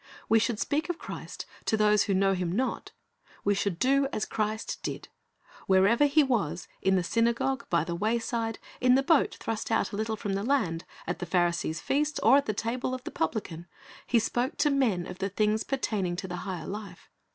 [0.27, 2.89] We should speak of Christ to those who know Him not.
[3.43, 5.09] We should do as Christ did.
[5.67, 9.95] Wherever He was, in the synagogue, by the wayside, in the boat thrust out a
[9.95, 13.67] little from the land, at the Pharisee's feast or the table of the publican.
[14.07, 17.07] He spoke to men of the things pertaining to the higher life.